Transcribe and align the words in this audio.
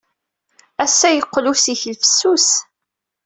Ass-a, 0.85 1.09
yeqqel 1.15 1.45
ussikel 1.51 1.95
fessus. 2.01 2.47